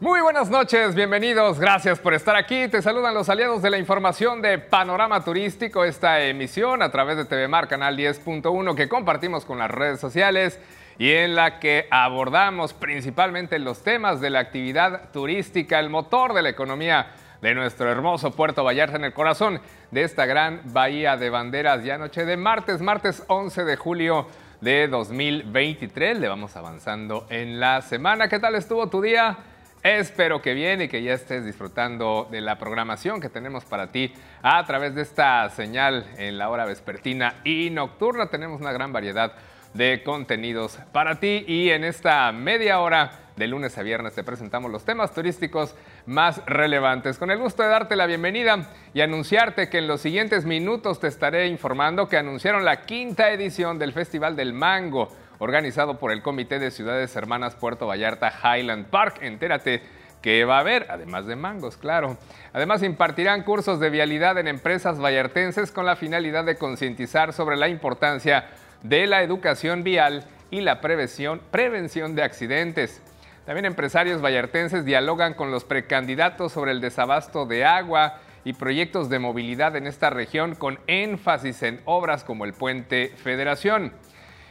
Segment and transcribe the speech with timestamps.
[0.00, 2.68] Muy buenas noches, bienvenidos, gracias por estar aquí.
[2.68, 7.26] Te saludan los aliados de la información de Panorama Turístico, esta emisión a través de
[7.26, 10.58] TV Mar Canal 10.1 que compartimos con las redes sociales
[10.96, 16.40] y en la que abordamos principalmente los temas de la actividad turística, el motor de
[16.40, 17.08] la economía
[17.42, 19.60] de nuestro hermoso Puerto Vallarta en el corazón
[19.90, 24.26] de esta gran bahía de banderas ya noche de martes, martes 11 de julio
[24.62, 26.18] de 2023.
[26.18, 28.28] Le vamos avanzando en la semana.
[28.28, 29.36] ¿Qué tal estuvo tu día?
[29.82, 34.12] Espero que bien y que ya estés disfrutando de la programación que tenemos para ti
[34.42, 38.26] a través de esta señal en la hora vespertina y nocturna.
[38.26, 39.32] Tenemos una gran variedad
[39.72, 44.70] de contenidos para ti y en esta media hora de lunes a viernes te presentamos
[44.70, 47.16] los temas turísticos más relevantes.
[47.16, 51.06] Con el gusto de darte la bienvenida y anunciarte que en los siguientes minutos te
[51.06, 56.58] estaré informando que anunciaron la quinta edición del Festival del Mango organizado por el Comité
[56.58, 59.18] de Ciudades Hermanas Puerto Vallarta Highland Park.
[59.22, 59.82] Entérate
[60.22, 62.18] que va a haber, además de mangos, claro.
[62.52, 67.68] Además, impartirán cursos de vialidad en empresas vallartenses con la finalidad de concientizar sobre la
[67.68, 68.48] importancia
[68.82, 73.02] de la educación vial y la prevención, prevención de accidentes.
[73.46, 79.18] También empresarios vallartenses dialogan con los precandidatos sobre el desabasto de agua y proyectos de
[79.18, 83.92] movilidad en esta región con énfasis en obras como el puente Federación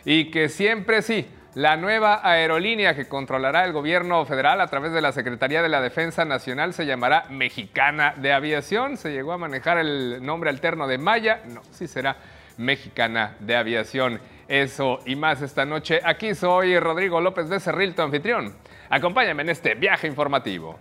[0.05, 5.01] y que siempre sí, la nueva aerolínea que controlará el gobierno federal a través de
[5.01, 8.97] la Secretaría de la Defensa Nacional se llamará Mexicana de Aviación.
[8.97, 11.41] Se llegó a manejar el nombre alterno de Maya.
[11.47, 12.17] No, sí será
[12.57, 14.21] Mexicana de Aviación.
[14.47, 15.99] Eso y más esta noche.
[16.03, 18.55] Aquí soy Rodrigo López de Cerril, tu anfitrión.
[18.89, 20.79] Acompáñame en este viaje informativo.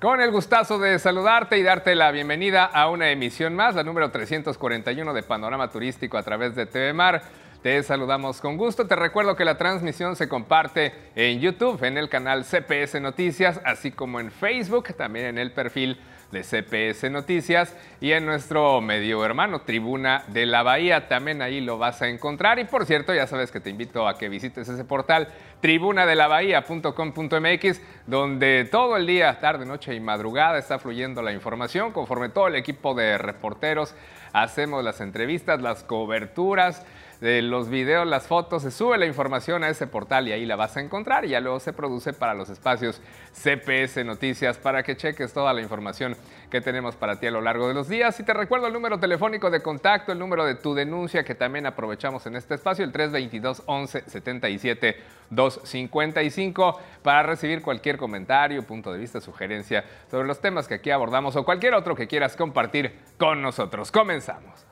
[0.00, 4.10] Con el gustazo de saludarte y darte la bienvenida a una emisión más, la número
[4.10, 7.22] 341 de Panorama Turístico a través de TV Mar.
[7.62, 8.86] Te saludamos con gusto.
[8.86, 13.90] Te recuerdo que la transmisión se comparte en YouTube, en el canal CPS Noticias, así
[13.90, 15.98] como en Facebook, también en el perfil
[16.30, 21.08] de CPS Noticias y en nuestro medio hermano Tribuna de la Bahía.
[21.08, 22.58] También ahí lo vas a encontrar.
[22.58, 25.28] Y por cierto, ya sabes que te invito a que visites ese portal
[25.60, 31.92] tribunadelabahía.com.mx, donde todo el día, tarde, noche y madrugada está fluyendo la información.
[31.92, 33.94] Conforme todo el equipo de reporteros
[34.32, 36.84] hacemos las entrevistas, las coberturas
[37.20, 40.56] de los videos, las fotos, se sube la información a ese portal y ahí la
[40.56, 43.00] vas a encontrar y ya luego se produce para los espacios
[43.32, 46.16] CPS Noticias para que cheques toda la información
[46.50, 48.18] que tenemos para ti a lo largo de los días.
[48.20, 51.66] Y te recuerdo el número telefónico de contacto, el número de tu denuncia que también
[51.66, 54.96] aprovechamos en este espacio, el 322 11 77
[55.30, 61.34] 255 para recibir cualquier comentario, punto de vista, sugerencia sobre los temas que aquí abordamos
[61.36, 63.90] o cualquier otro que quieras compartir con nosotros.
[63.90, 64.65] Comenzamos.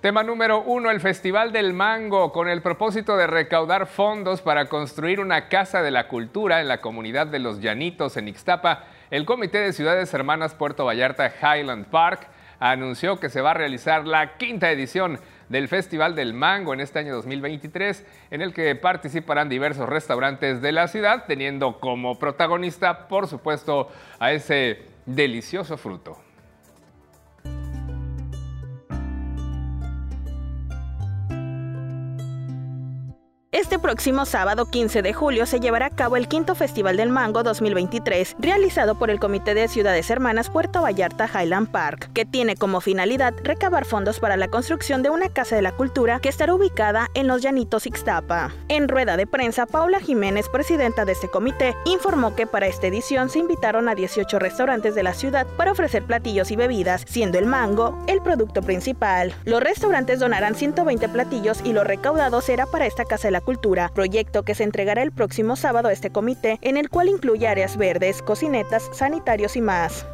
[0.00, 5.18] Tema número uno, el Festival del Mango, con el propósito de recaudar fondos para construir
[5.18, 8.84] una casa de la cultura en la comunidad de Los Llanitos en Ixtapa.
[9.10, 12.28] El Comité de Ciudades Hermanas Puerto Vallarta Highland Park
[12.60, 17.00] anunció que se va a realizar la quinta edición del Festival del Mango en este
[17.00, 23.26] año 2023, en el que participarán diversos restaurantes de la ciudad, teniendo como protagonista, por
[23.26, 26.27] supuesto, a ese delicioso fruto.
[33.58, 37.42] Este próximo sábado 15 de julio se llevará a cabo el quinto Festival del Mango
[37.42, 42.80] 2023, realizado por el Comité de Ciudades Hermanas Puerto Vallarta Highland Park, que tiene como
[42.80, 47.08] finalidad recabar fondos para la construcción de una casa de la cultura que estará ubicada
[47.14, 48.54] en Los Llanitos Ixtapa.
[48.68, 53.28] En rueda de prensa, Paula Jiménez, presidenta de este comité, informó que para esta edición
[53.28, 57.46] se invitaron a 18 restaurantes de la ciudad para ofrecer platillos y bebidas, siendo el
[57.46, 59.34] mango el producto principal.
[59.44, 63.47] Los restaurantes donarán 120 platillos y lo recaudado será para esta casa de la
[63.94, 67.78] Proyecto que se entregará el próximo sábado a este comité, en el cual incluye áreas
[67.78, 70.06] verdes, cocinetas, sanitarios y más.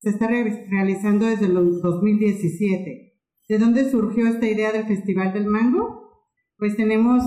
[0.00, 3.14] Se está realizando desde el 2017.
[3.48, 6.26] ¿De dónde surgió esta idea del Festival del Mango?
[6.56, 7.22] Pues tenemos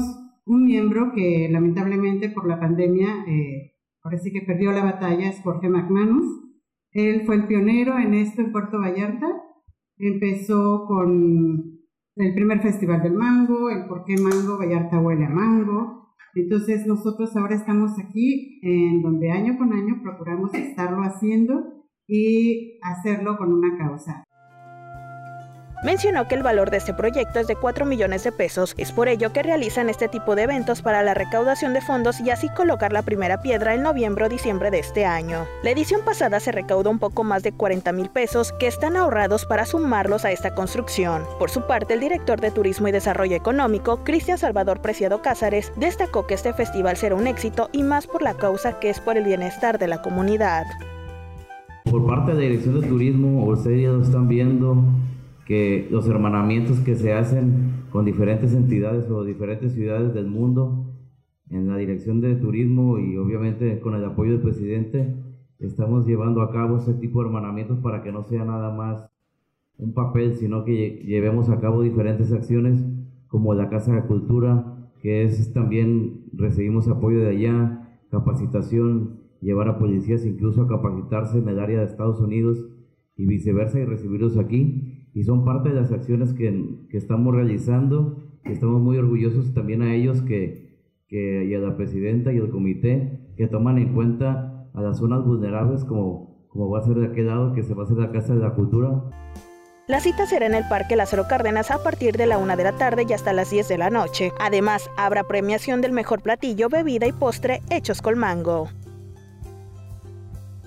[0.45, 5.39] un miembro que lamentablemente por la pandemia, eh, ahora sí que perdió la batalla, es
[5.41, 6.25] Jorge McManus.
[6.91, 9.27] Él fue el pionero en esto en Puerto Vallarta.
[9.97, 11.72] Empezó con
[12.15, 16.15] el primer festival del mango, el por qué mango, Vallarta huele a mango.
[16.35, 23.37] Entonces nosotros ahora estamos aquí en donde año con año procuramos estarlo haciendo y hacerlo
[23.37, 24.23] con una causa.
[25.83, 28.73] Mencionó que el valor de este proyecto es de 4 millones de pesos.
[28.77, 32.29] Es por ello que realizan este tipo de eventos para la recaudación de fondos y
[32.29, 35.45] así colocar la primera piedra en noviembre o diciembre de este año.
[35.61, 39.45] La edición pasada se recaudó un poco más de 40 mil pesos que están ahorrados
[39.45, 41.23] para sumarlos a esta construcción.
[41.37, 46.25] Por su parte, el director de Turismo y Desarrollo Económico, Cristian Salvador Preciado Cázares, destacó
[46.27, 49.25] que este festival será un éxito y más por la causa que es por el
[49.25, 50.63] bienestar de la comunidad.
[51.91, 54.81] Por parte de la Dirección de Turismo, ustedes ya están viendo
[55.45, 60.93] que los hermanamientos que se hacen con diferentes entidades o diferentes ciudades del mundo
[61.49, 65.15] en la dirección de turismo y obviamente con el apoyo del presidente
[65.59, 69.09] estamos llevando a cabo ese tipo de hermanamientos para que no sea nada más
[69.77, 72.83] un papel, sino que llevemos a cabo diferentes acciones
[73.27, 79.79] como la Casa de Cultura, que es también recibimos apoyo de allá, capacitación, llevar a
[79.79, 82.65] policías incluso a capacitarse en el área de Estados Unidos
[83.17, 88.23] y viceversa y recibirlos aquí y son parte de las acciones que, que estamos realizando
[88.45, 93.19] estamos muy orgullosos también a ellos que, que, y a la presidenta y al comité
[93.37, 97.27] que toman en cuenta a las zonas vulnerables como, como va a ser de aquel
[97.27, 99.03] lado que se va a hacer la Casa de la Cultura.
[99.87, 102.77] La cita será en el Parque Lázaro Cárdenas a partir de la una de la
[102.77, 104.31] tarde y hasta las 10 de la noche.
[104.39, 108.69] Además, habrá premiación del mejor platillo, bebida y postre hechos con mango.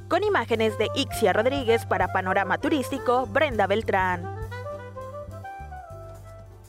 [0.08, 4.35] Con imágenes de Ixia Rodríguez para Panorama Turístico, Brenda Beltrán.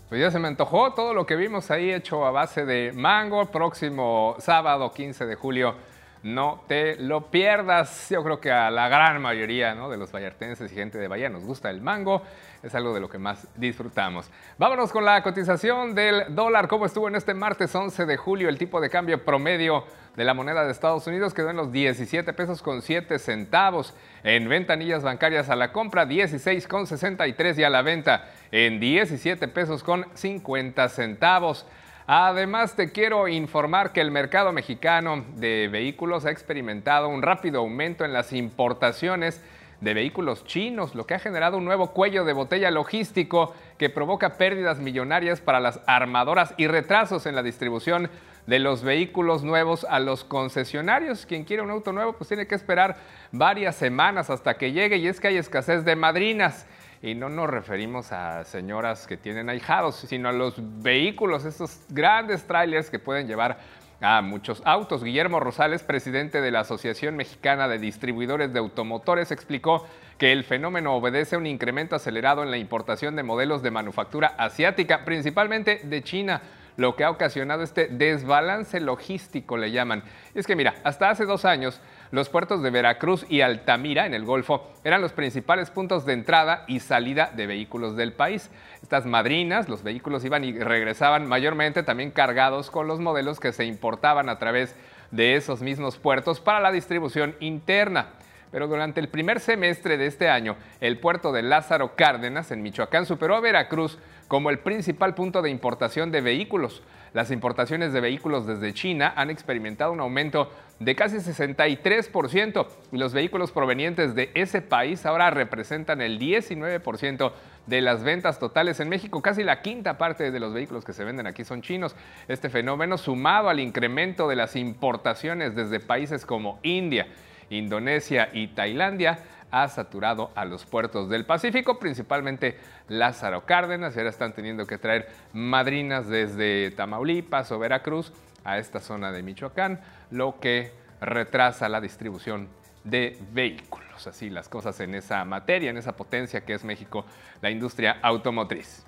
[0.10, 3.48] Pues ya se me antojó todo lo que vimos ahí hecho a base de mango.
[3.48, 5.76] Próximo sábado 15 de julio,
[6.24, 8.10] no te lo pierdas.
[8.10, 11.44] Yo creo que a la gran mayoría de los vallartenses y gente de Bahía nos
[11.44, 12.24] gusta el mango
[12.64, 14.30] es algo de lo que más disfrutamos.
[14.58, 16.68] Vámonos con la cotización del dólar.
[16.68, 18.50] ¿Cómo estuvo en este martes 11 de julio?
[18.50, 19.86] El tipo de cambio promedio
[20.16, 23.94] de la moneda de Estados Unidos quedó en los 17 pesos con 7 centavos.
[24.24, 29.48] En ventanillas bancarias a la compra 16 con 63 y a la venta en 17
[29.48, 31.66] pesos con 50 centavos.
[32.10, 38.06] Además, te quiero informar que el mercado mexicano de vehículos ha experimentado un rápido aumento
[38.06, 39.42] en las importaciones
[39.82, 44.38] de vehículos chinos, lo que ha generado un nuevo cuello de botella logístico que provoca
[44.38, 48.10] pérdidas millonarias para las armadoras y retrasos en la distribución
[48.46, 51.26] de los vehículos nuevos a los concesionarios.
[51.26, 52.96] Quien quiere un auto nuevo pues tiene que esperar
[53.34, 56.68] varias semanas hasta que llegue y es que hay escasez de madrinas.
[57.02, 62.46] Y no nos referimos a señoras que tienen ahijados, sino a los vehículos, estos grandes
[62.46, 63.60] trailers que pueden llevar
[64.02, 65.04] a muchos autos.
[65.04, 69.86] Guillermo Rosales, presidente de la Asociación Mexicana de Distribuidores de Automotores, explicó
[70.18, 74.34] que el fenómeno obedece a un incremento acelerado en la importación de modelos de manufactura
[74.38, 76.42] asiática, principalmente de China
[76.78, 80.04] lo que ha ocasionado este desbalance logístico, le llaman.
[80.36, 81.82] es que mira, hasta hace dos años,
[82.12, 86.64] los puertos de Veracruz y Altamira, en el Golfo, eran los principales puntos de entrada
[86.68, 88.50] y salida de vehículos del país.
[88.82, 93.66] Estas madrinas, los vehículos iban y regresaban mayormente también cargados con los modelos que se
[93.66, 94.76] importaban a través
[95.12, 98.08] de esos mismos puertos para la distribución interna.
[98.52, 103.06] Pero durante el primer semestre de este año, el puerto de Lázaro Cárdenas, en Michoacán,
[103.06, 106.82] superó a Veracruz como el principal punto de importación de vehículos.
[107.14, 113.14] Las importaciones de vehículos desde China han experimentado un aumento de casi 63% y los
[113.14, 117.32] vehículos provenientes de ese país ahora representan el 19%
[117.66, 119.22] de las ventas totales en México.
[119.22, 121.96] Casi la quinta parte de los vehículos que se venden aquí son chinos.
[122.28, 127.08] Este fenómeno sumado al incremento de las importaciones desde países como India,
[127.50, 132.58] Indonesia y Tailandia ha saturado a los puertos del Pacífico, principalmente
[132.90, 138.12] Lázaro Cárdenas, y ahora están teniendo que traer madrinas desde Tamaulipas o Veracruz
[138.44, 139.80] a esta zona de Michoacán,
[140.12, 140.72] lo que
[141.02, 142.50] retrasa la distribución
[142.84, 144.08] de vehículos.
[144.08, 147.06] Así las cosas en esa materia, en esa potencia que es México,
[147.42, 148.86] la industria automotriz.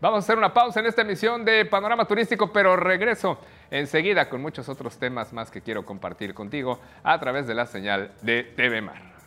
[0.00, 4.40] Vamos a hacer una pausa en esta emisión de Panorama Turístico, pero regreso enseguida con
[4.40, 8.80] muchos otros temas más que quiero compartir contigo a través de la señal de TV
[8.80, 9.17] Mar.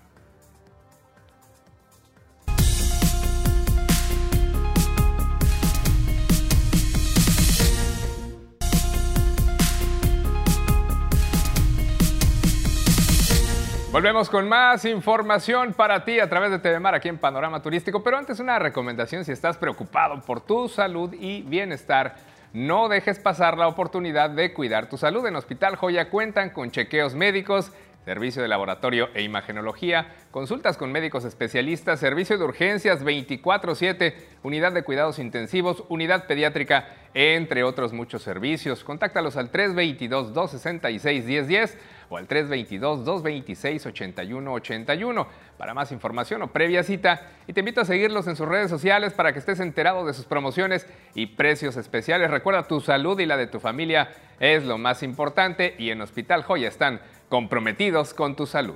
[13.92, 18.02] Volvemos con más información para ti a través de TV Mar aquí en Panorama Turístico,
[18.02, 22.16] pero antes una recomendación si estás preocupado por tu salud y bienestar.
[22.54, 25.26] No dejes pasar la oportunidad de cuidar tu salud.
[25.26, 27.74] En Hospital Joya cuentan con chequeos médicos
[28.06, 34.84] servicio de laboratorio e imagenología, consultas con médicos especialistas, servicio de urgencias 24/7, unidad de
[34.84, 38.84] cuidados intensivos, unidad pediátrica, entre otros muchos servicios.
[38.84, 41.76] Contáctalos al 322-266-1010
[42.10, 47.30] o al 322-226-8181 para más información o previa cita.
[47.48, 50.26] Y te invito a seguirlos en sus redes sociales para que estés enterado de sus
[50.26, 52.32] promociones y precios especiales.
[52.32, 56.44] Recuerda, tu salud y la de tu familia es lo más importante y en Hospital
[56.44, 58.76] Joya están comprometidos con tu salud.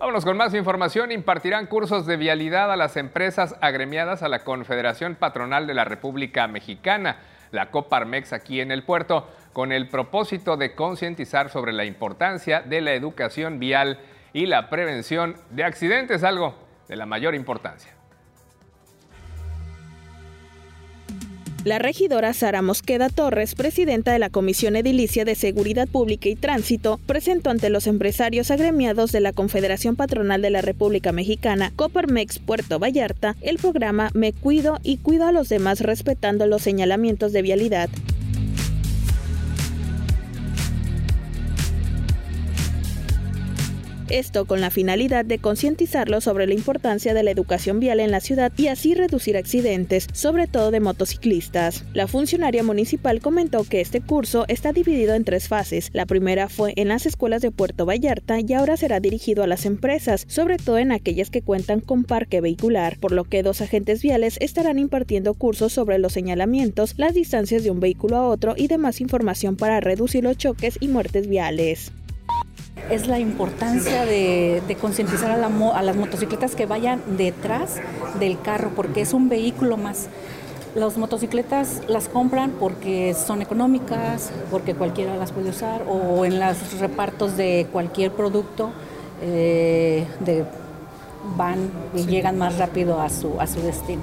[0.00, 1.12] Vámonos con más información.
[1.12, 6.48] Impartirán cursos de vialidad a las empresas agremiadas a la Confederación Patronal de la República
[6.48, 7.18] Mexicana,
[7.50, 12.80] la Coparmex, aquí en el puerto, con el propósito de concientizar sobre la importancia de
[12.80, 13.98] la educación vial
[14.32, 16.54] y la prevención de accidentes, algo
[16.88, 17.99] de la mayor importancia.
[21.62, 26.98] La regidora Sara Mosqueda Torres, presidenta de la Comisión Edilicia de Seguridad Pública y Tránsito,
[27.04, 32.78] presentó ante los empresarios agremiados de la Confederación Patronal de la República Mexicana, Coparmex Puerto
[32.78, 37.90] Vallarta, el programa Me Cuido y Cuido a los demás respetando los señalamientos de vialidad.
[44.10, 48.18] Esto con la finalidad de concientizarlos sobre la importancia de la educación vial en la
[48.18, 51.84] ciudad y así reducir accidentes, sobre todo de motociclistas.
[51.94, 55.90] La funcionaria municipal comentó que este curso está dividido en tres fases.
[55.92, 59.64] La primera fue en las escuelas de Puerto Vallarta y ahora será dirigido a las
[59.64, 64.02] empresas, sobre todo en aquellas que cuentan con parque vehicular, por lo que dos agentes
[64.02, 68.66] viales estarán impartiendo cursos sobre los señalamientos, las distancias de un vehículo a otro y
[68.66, 71.92] demás información para reducir los choques y muertes viales
[72.90, 77.76] es la importancia de, concientizar a, las motocicletas que vayan detrás
[78.18, 80.08] del carro, porque es un vehículo más.
[80.74, 86.78] Las motocicletas las compran porque son económicas, porque cualquiera las puede usar, o en los
[86.78, 88.70] repartos de cualquier producto
[89.22, 90.06] eh,
[91.36, 94.02] van y llegan más rápido a su, a su destino.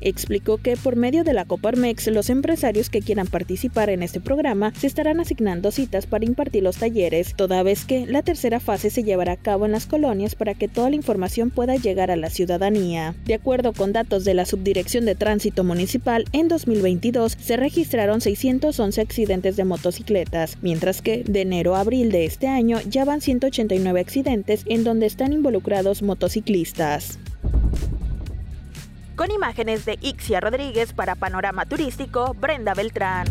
[0.00, 4.72] Explicó que por medio de la Coparmex, los empresarios que quieran participar en este programa
[4.78, 9.02] se estarán asignando citas para impartir los talleres, toda vez que la tercera fase se
[9.02, 12.30] llevará a cabo en las colonias para que toda la información pueda llegar a la
[12.30, 13.14] ciudadanía.
[13.24, 19.00] De acuerdo con datos de la Subdirección de Tránsito Municipal, en 2022 se registraron 611
[19.00, 24.00] accidentes de motocicletas, mientras que de enero a abril de este año ya van 189
[24.00, 27.18] accidentes en donde están involucrados motociclistas.
[29.18, 33.26] Con imágenes de Ixia Rodríguez para Panorama Turístico, Brenda Beltrán.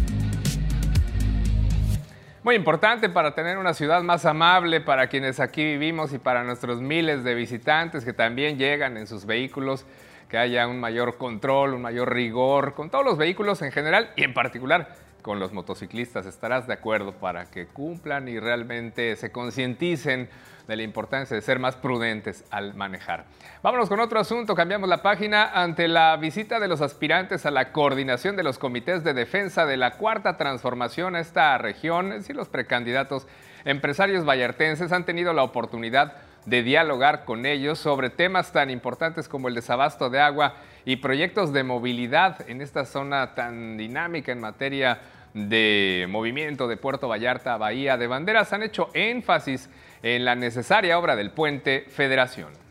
[2.43, 6.81] Muy importante para tener una ciudad más amable para quienes aquí vivimos y para nuestros
[6.81, 9.85] miles de visitantes que también llegan en sus vehículos,
[10.27, 14.25] que haya un mayor control, un mayor rigor con todos los vehículos en general y
[14.25, 14.93] en particular
[15.27, 16.25] con los motociclistas.
[16.25, 20.29] ¿Estarás de acuerdo para que cumplan y realmente se concienticen
[20.67, 23.25] de la importancia de ser más prudentes al manejar.
[23.63, 25.49] Vámonos con otro asunto, cambiamos la página.
[25.53, 29.77] Ante la visita de los aspirantes a la coordinación de los comités de defensa de
[29.77, 33.27] la cuarta transformación a esta región, si los precandidatos
[33.65, 36.15] empresarios vallartenses han tenido la oportunidad
[36.45, 40.55] de dialogar con ellos sobre temas tan importantes como el desabasto de agua
[40.85, 45.01] y proyectos de movilidad en esta zona tan dinámica en materia
[45.37, 48.51] de movimiento de Puerto Vallarta a Bahía de Banderas.
[48.53, 49.69] Han hecho énfasis
[50.01, 52.66] en la necesaria obra del puente Federación.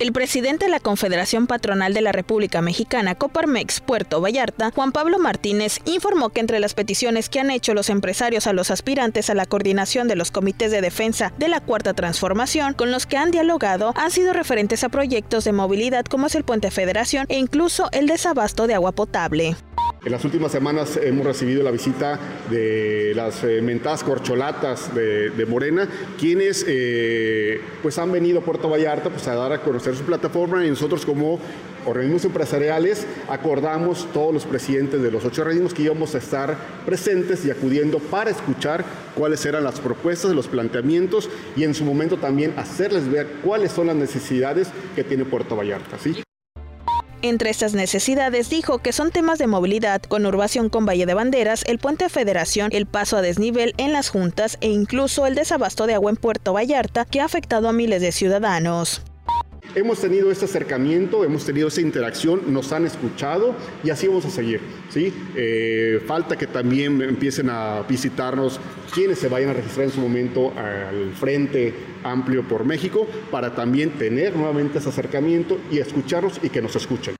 [0.00, 5.18] El presidente de la Confederación Patronal de la República Mexicana, Coparmex Puerto Vallarta, Juan Pablo
[5.18, 9.34] Martínez, informó que entre las peticiones que han hecho los empresarios a los aspirantes a
[9.34, 13.30] la coordinación de los comités de defensa de la Cuarta Transformación, con los que han
[13.30, 17.90] dialogado, han sido referentes a proyectos de movilidad como es el Puente Federación e incluso
[17.92, 19.54] el desabasto de agua potable.
[20.02, 25.86] En las últimas semanas hemos recibido la visita de las eh, mentadas corcholatas de, Morena,
[26.18, 30.64] quienes eh, pues han venido a Puerto Vallarta pues, a dar a conocer su plataforma
[30.64, 31.38] y nosotros como
[31.84, 37.44] organismos empresariales acordamos todos los presidentes de los ocho organismos que íbamos a estar presentes
[37.44, 42.54] y acudiendo para escuchar cuáles eran las propuestas, los planteamientos y en su momento también
[42.56, 45.98] hacerles ver cuáles son las necesidades que tiene Puerto Vallarta.
[45.98, 46.22] ¿sí?
[47.22, 51.78] Entre estas necesidades dijo que son temas de movilidad, conurbación con Valle de Banderas, el
[51.78, 56.10] puente Federación, el paso a desnivel en las juntas e incluso el desabasto de agua
[56.10, 59.02] en Puerto Vallarta que ha afectado a miles de ciudadanos.
[59.74, 64.30] Hemos tenido este acercamiento, hemos tenido esa interacción, nos han escuchado y así vamos a
[64.30, 64.60] seguir.
[64.88, 65.12] ¿sí?
[65.36, 68.58] Eh, falta que también empiecen a visitarnos
[68.92, 71.72] quienes se vayan a registrar en su momento al Frente
[72.02, 77.19] Amplio por México para también tener nuevamente ese acercamiento y escucharnos y que nos escuchen.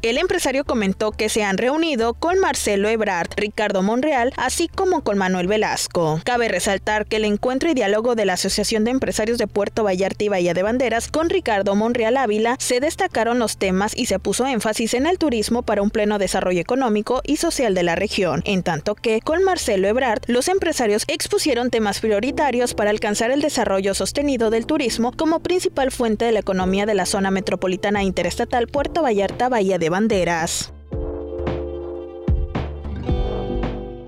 [0.00, 5.18] El empresario comentó que se han reunido con Marcelo Ebrard, Ricardo Monreal, así como con
[5.18, 6.20] Manuel Velasco.
[6.22, 10.22] Cabe resaltar que el encuentro y diálogo de la Asociación de Empresarios de Puerto Vallarta
[10.22, 14.46] y Bahía de Banderas con Ricardo Monreal Ávila se destacaron los temas y se puso
[14.46, 18.62] énfasis en el turismo para un pleno desarrollo económico y social de la región, en
[18.62, 24.50] tanto que con Marcelo Ebrard los empresarios expusieron temas prioritarios para alcanzar el desarrollo sostenido
[24.50, 29.48] del turismo como principal fuente de la economía de la zona metropolitana interestatal Puerto Vallarta
[29.48, 30.72] Bahía de banderas.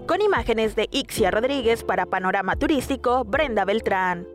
[0.06, 4.26] Con imágenes de Ixia Rodríguez para Panorama Turístico, Brenda Beltrán.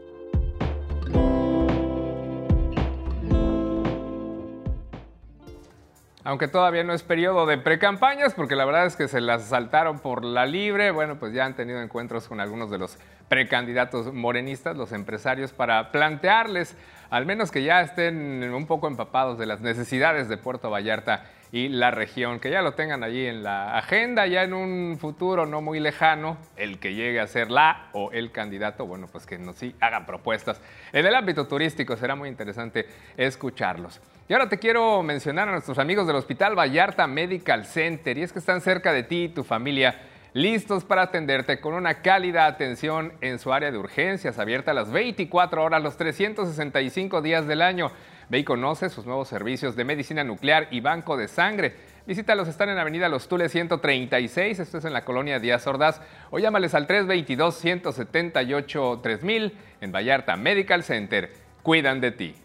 [6.27, 9.99] Aunque todavía no es periodo de precampañas, porque la verdad es que se las saltaron
[9.99, 12.97] por la libre, bueno, pues ya han tenido encuentros con algunos de los
[13.29, 16.75] precandidatos morenistas, los empresarios, para plantearles,
[17.11, 21.69] al menos que ya estén un poco empapados de las necesidades de Puerto Vallarta y
[21.69, 25.61] la región, que ya lo tengan allí en la agenda, ya en un futuro no
[25.61, 29.55] muy lejano, el que llegue a ser la o el candidato, bueno, pues que nos
[29.55, 30.59] sí hagan propuestas.
[30.91, 32.87] En el ámbito turístico será muy interesante
[33.17, 34.01] escucharlos.
[34.27, 38.33] Y ahora te quiero mencionar a nuestros amigos del Hospital Vallarta Medical Center, y es
[38.33, 39.95] que están cerca de ti y tu familia
[40.35, 44.91] listos para atenderte con una cálida atención en su área de urgencias, abierta a las
[44.91, 47.89] 24 horas, los 365 días del año.
[48.29, 51.75] Ve y conoce sus nuevos servicios de medicina nuclear y banco de sangre.
[52.07, 56.39] Visítalos, están en Avenida Los Tules 136, esto es en la colonia Díaz Ordaz, o
[56.39, 59.51] llámales al 322-178-3000
[59.81, 61.31] en Vallarta Medical Center.
[61.63, 62.35] Cuidan de ti.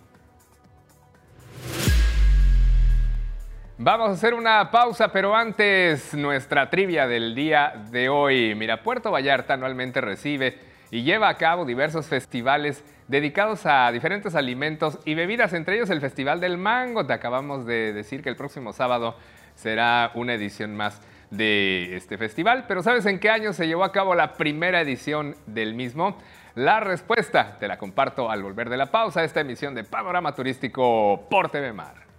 [3.83, 8.55] Vamos a hacer una pausa, pero antes nuestra trivia del día de hoy.
[8.55, 10.59] Mira, Puerto Vallarta anualmente recibe
[10.91, 16.01] y lleva a cabo diversos festivales dedicados a diferentes alimentos y bebidas, entre ellos el
[16.01, 17.07] Festival del Mango.
[17.07, 19.17] Te acabamos de decir que el próximo sábado
[19.55, 23.93] será una edición más de este festival, pero ¿sabes en qué año se llevó a
[23.93, 26.17] cabo la primera edición del mismo?
[26.57, 31.29] La respuesta te la comparto al volver de la pausa, esta emisión de Panorama Turístico
[31.31, 32.10] por TV Mar.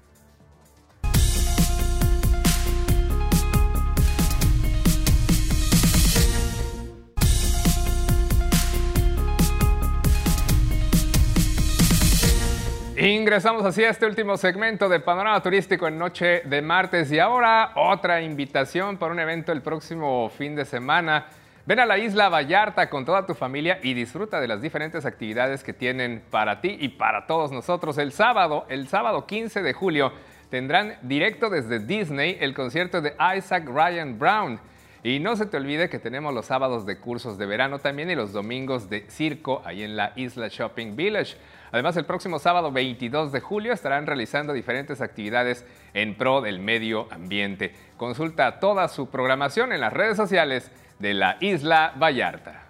[13.12, 17.74] Ingresamos así a este último segmento de Panorama Turístico en Noche de Martes y ahora
[17.76, 21.26] otra invitación para un evento el próximo fin de semana.
[21.66, 25.62] Ven a la isla Vallarta con toda tu familia y disfruta de las diferentes actividades
[25.62, 27.98] que tienen para ti y para todos nosotros.
[27.98, 30.14] El sábado, el sábado 15 de julio,
[30.50, 34.58] tendrán directo desde Disney el concierto de Isaac Ryan Brown.
[35.04, 38.16] Y no se te olvide que tenemos los sábados de cursos de verano también y
[38.16, 41.36] los domingos de circo ahí en la Isla Shopping Village.
[41.72, 47.08] Además, el próximo sábado 22 de julio estarán realizando diferentes actividades en pro del medio
[47.12, 47.74] ambiente.
[47.98, 52.66] Consulta toda su programación en las redes sociales de la Isla Vallarta.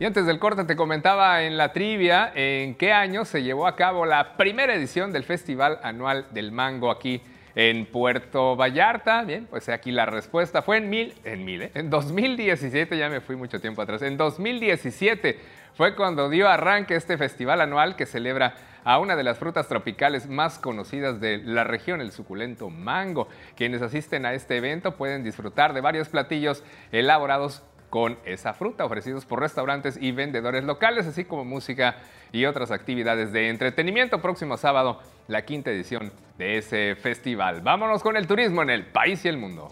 [0.00, 3.74] Y antes del corte te comentaba en la trivia en qué año se llevó a
[3.74, 7.20] cabo la primera edición del Festival Anual del Mango aquí
[7.54, 9.22] en Puerto Vallarta.
[9.24, 11.70] Bien, pues aquí la respuesta fue en mil, en mil, ¿eh?
[11.74, 15.38] en 2017, ya me fui mucho tiempo atrás, en 2017
[15.78, 20.28] fue cuando dio arranque este festival anual que celebra a una de las frutas tropicales
[20.28, 23.28] más conocidas de la región, el suculento mango.
[23.56, 29.24] Quienes asisten a este evento pueden disfrutar de varios platillos elaborados con esa fruta, ofrecidos
[29.24, 31.96] por restaurantes y vendedores locales, así como música
[32.32, 34.20] y otras actividades de entretenimiento.
[34.20, 37.60] Próximo sábado, la quinta edición de ese festival.
[37.62, 39.68] Vámonos con el turismo en el país y el mundo.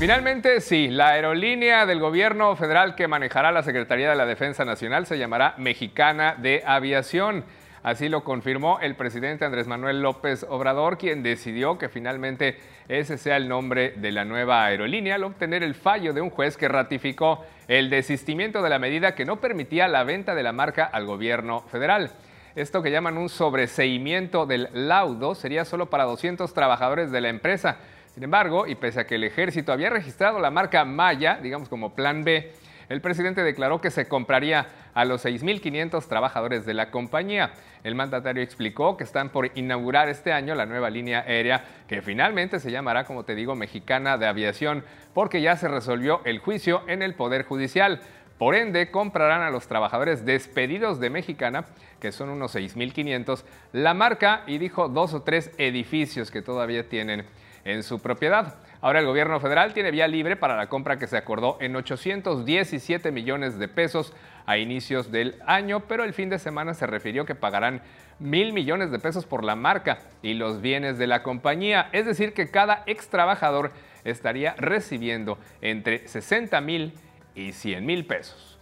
[0.00, 5.04] Finalmente, sí, la aerolínea del gobierno federal que manejará la Secretaría de la Defensa Nacional
[5.04, 7.44] se llamará Mexicana de Aviación.
[7.82, 13.38] Así lo confirmó el presidente Andrés Manuel López Obrador, quien decidió que finalmente ese sea
[13.38, 17.42] el nombre de la nueva aerolínea al obtener el fallo de un juez que ratificó
[17.68, 21.62] el desistimiento de la medida que no permitía la venta de la marca al gobierno
[21.70, 22.10] federal.
[22.54, 27.78] Esto que llaman un sobreseimiento del laudo sería solo para 200 trabajadores de la empresa.
[28.12, 31.94] Sin embargo, y pese a que el ejército había registrado la marca Maya, digamos como
[31.94, 32.52] plan B,
[32.90, 37.52] el presidente declaró que se compraría a los 6.500 trabajadores de la compañía.
[37.84, 42.60] El mandatario explicó que están por inaugurar este año la nueva línea aérea que finalmente
[42.60, 47.02] se llamará, como te digo, Mexicana de Aviación, porque ya se resolvió el juicio en
[47.02, 48.00] el Poder Judicial.
[48.38, 51.66] Por ende, comprarán a los trabajadores despedidos de Mexicana,
[52.00, 57.26] que son unos 6.500, la marca y dijo dos o tres edificios que todavía tienen
[57.64, 58.54] en su propiedad.
[58.82, 63.12] Ahora el gobierno federal tiene vía libre para la compra que se acordó en 817
[63.12, 64.14] millones de pesos
[64.46, 67.82] a inicios del año, pero el fin de semana se refirió que pagarán
[68.18, 72.32] mil millones de pesos por la marca y los bienes de la compañía, es decir,
[72.32, 73.70] que cada ex trabajador
[74.04, 76.94] estaría recibiendo entre 60 mil
[77.34, 78.58] y 100 mil pesos.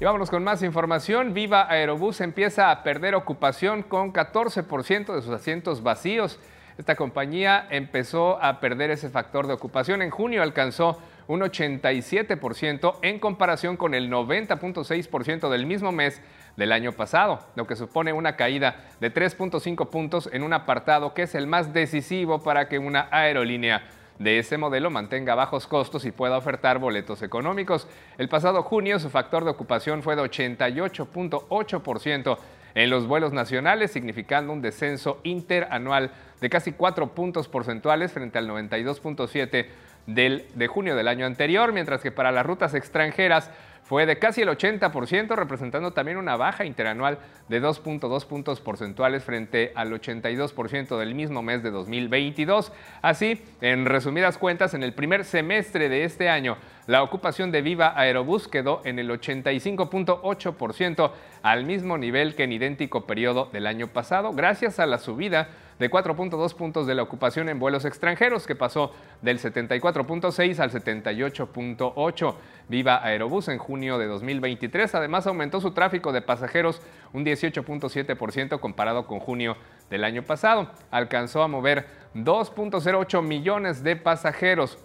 [0.00, 1.32] Y vámonos con más información.
[1.34, 6.40] Viva Aerobús empieza a perder ocupación con 14% de sus asientos vacíos.
[6.80, 10.00] Esta compañía empezó a perder ese factor de ocupación.
[10.00, 10.96] En junio alcanzó
[11.28, 16.22] un 87% en comparación con el 90.6% del mismo mes
[16.56, 21.24] del año pasado, lo que supone una caída de 3.5 puntos en un apartado que
[21.24, 23.82] es el más decisivo para que una aerolínea
[24.18, 27.88] de ese modelo mantenga bajos costos y pueda ofertar boletos económicos.
[28.16, 32.38] El pasado junio su factor de ocupación fue de 88.8%
[32.74, 38.48] en los vuelos nacionales, significando un descenso interanual de casi 4 puntos porcentuales frente al
[38.48, 39.66] 92.7
[40.06, 43.50] de junio del año anterior, mientras que para las rutas extranjeras
[43.82, 49.72] fue de casi el 80%, representando también una baja interanual de 2.2 puntos porcentuales frente
[49.74, 52.72] al 82% del mismo mes de 2022.
[53.02, 56.56] Así, en resumidas cuentas, en el primer semestre de este año,
[56.90, 63.06] la ocupación de Viva Aerobús quedó en el 85.8%, al mismo nivel que en idéntico
[63.06, 67.60] periodo del año pasado, gracias a la subida de 4.2 puntos de la ocupación en
[67.60, 72.34] vuelos extranjeros, que pasó del 74.6 al 78.8.
[72.68, 79.06] Viva Aerobús en junio de 2023 además aumentó su tráfico de pasajeros un 18.7% comparado
[79.06, 79.56] con junio
[79.90, 80.72] del año pasado.
[80.90, 84.76] Alcanzó a mover 2.08 millones de pasajeros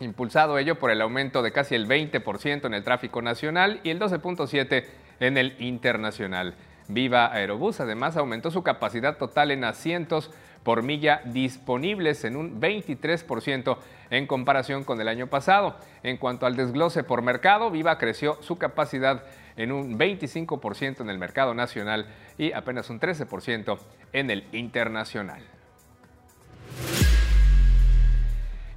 [0.00, 4.00] impulsado ello por el aumento de casi el 20% en el tráfico nacional y el
[4.00, 4.84] 12.7%
[5.20, 6.54] en el internacional.
[6.88, 10.30] Viva Aerobús además aumentó su capacidad total en asientos
[10.62, 13.78] por milla disponibles en un 23%
[14.10, 15.76] en comparación con el año pasado.
[16.02, 19.22] En cuanto al desglose por mercado, Viva creció su capacidad
[19.56, 22.06] en un 25% en el mercado nacional
[22.38, 23.78] y apenas un 13%
[24.12, 25.42] en el internacional.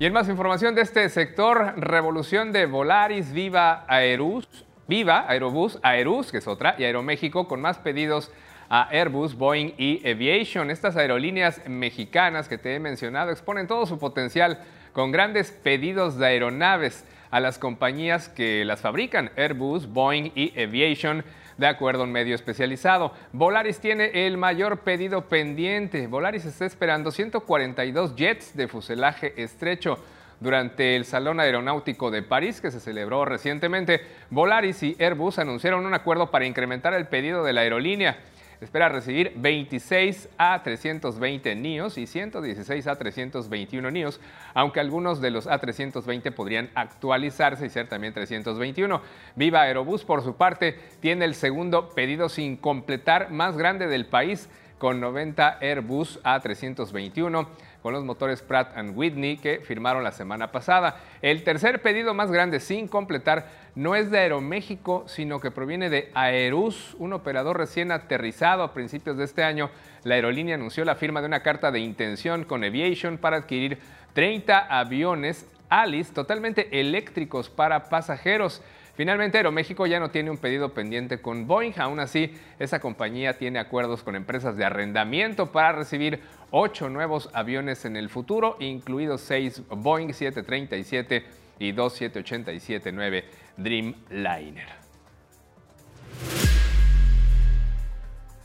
[0.01, 4.47] Y en más información de este sector, revolución de Volaris, Viva Aerus,
[4.87, 8.31] Viva, Aerobús, Aerus, que es otra, y Aeroméxico con más pedidos
[8.67, 10.71] a Airbus, Boeing y Aviation.
[10.71, 16.25] Estas aerolíneas mexicanas que te he mencionado exponen todo su potencial con grandes pedidos de
[16.25, 21.23] aeronaves a las compañías que las fabrican, Airbus, Boeing y Aviation,
[21.57, 23.13] de acuerdo a un medio especializado.
[23.33, 26.07] Volaris tiene el mayor pedido pendiente.
[26.07, 29.97] Volaris está esperando 142 jets de fuselaje estrecho
[30.41, 35.93] durante el Salón Aeronáutico de París, que se celebró recientemente, Volaris y Airbus anunciaron un
[35.93, 38.17] acuerdo para incrementar el pedido de la aerolínea.
[38.61, 44.21] Espera recibir 26 a 320 NIOS y 116 a 321 NIOS,
[44.53, 49.01] aunque algunos de los A320 podrían actualizarse y ser también 321.
[49.35, 54.47] Viva Aerobús, por su parte, tiene el segundo pedido sin completar más grande del país,
[54.81, 57.47] con 90 Airbus A321
[57.81, 60.99] con los motores Pratt Whitney que firmaron la semana pasada.
[61.21, 66.11] El tercer pedido más grande sin completar no es de Aeroméxico, sino que proviene de
[66.13, 69.69] Aerus, un operador recién aterrizado a principios de este año.
[70.03, 73.77] La aerolínea anunció la firma de una carta de intención con Aviation para adquirir
[74.13, 78.61] 30 aviones Alice totalmente eléctricos para pasajeros.
[79.01, 81.73] Finalmente, Aeroméxico ya no tiene un pedido pendiente con Boeing.
[81.77, 87.83] Aún así, esa compañía tiene acuerdos con empresas de arrendamiento para recibir ocho nuevos aviones
[87.85, 91.25] en el futuro, incluidos seis Boeing 737
[91.57, 93.23] y dos 787-9
[93.57, 94.67] Dreamliner.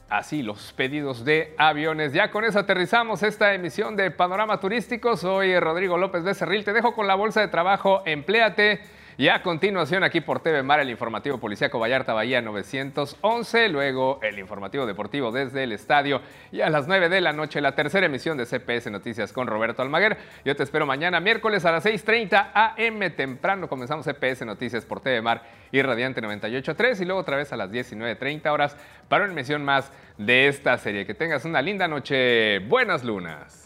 [0.09, 2.15] Así los pedidos de aviones.
[2.15, 5.19] Ya con eso aterrizamos esta emisión de Panorama Turístico.
[5.19, 6.65] Soy Rodrigo López Becerril.
[6.65, 8.03] Te dejo con la bolsa de trabajo.
[8.07, 14.21] Empléate y a continuación, aquí por TV Mar, el informativo policíaco Vallarta Bahía 911, luego
[14.23, 16.21] el informativo deportivo desde el estadio
[16.53, 19.81] y a las 9 de la noche la tercera emisión de CPS Noticias con Roberto
[19.81, 20.19] Almaguer.
[20.45, 23.69] Yo te espero mañana miércoles a las 6.30 AM temprano.
[23.69, 27.71] Comenzamos CPS Noticias por TV Mar y Radiante 98.3 y luego otra vez a las
[27.71, 28.77] 19.30 horas
[29.09, 31.07] para una emisión más de esta serie.
[31.07, 32.59] Que tengas una linda noche.
[32.59, 33.66] Buenas lunas.